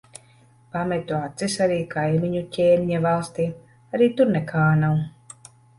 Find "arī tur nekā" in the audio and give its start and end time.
3.99-4.69